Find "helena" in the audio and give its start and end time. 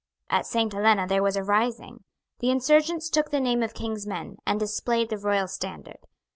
0.73-1.05